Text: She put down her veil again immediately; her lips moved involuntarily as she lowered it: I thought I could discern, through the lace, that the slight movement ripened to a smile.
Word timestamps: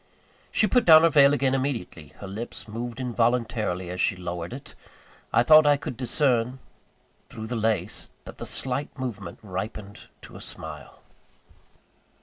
She 0.51 0.65
put 0.65 0.83
down 0.85 1.03
her 1.03 1.11
veil 1.11 1.31
again 1.31 1.53
immediately; 1.53 2.07
her 2.21 2.27
lips 2.27 2.67
moved 2.67 2.99
involuntarily 2.99 3.91
as 3.91 4.01
she 4.01 4.15
lowered 4.15 4.51
it: 4.51 4.73
I 5.31 5.43
thought 5.43 5.67
I 5.67 5.77
could 5.77 5.95
discern, 5.95 6.57
through 7.29 7.45
the 7.45 7.55
lace, 7.55 8.09
that 8.23 8.37
the 8.37 8.47
slight 8.47 8.97
movement 8.97 9.37
ripened 9.43 10.09
to 10.23 10.35
a 10.35 10.41
smile. 10.41 11.01